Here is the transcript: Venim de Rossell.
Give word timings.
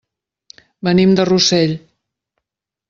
Venim 0.87 1.13
de 1.21 1.27
Rossell. 1.31 1.79